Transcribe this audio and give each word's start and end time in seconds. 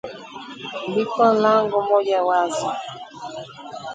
Liko 0.93 1.27
lango 1.41 1.77
moja 1.89 2.19
wazi. 2.27 2.67